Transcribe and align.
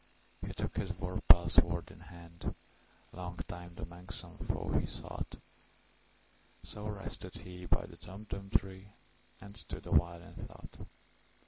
He 0.43 0.51
took 0.55 0.75
his 0.77 0.91
vorpal 0.93 1.47
sword 1.51 1.91
in 1.91 1.99
hand:Long 1.99 3.37
time 3.47 3.75
the 3.75 3.85
manxome 3.85 4.39
foe 4.47 4.71
he 4.79 4.87
sought—So 6.63 6.87
rested 6.87 7.35
he 7.37 7.67
by 7.67 7.85
the 7.85 7.97
Tumtum 7.97 8.49
tree, 8.49 8.87
And 9.41 9.55
stood 9.55 9.85
awhile 9.85 10.23
in 10.23 10.33
thought. 10.47 10.87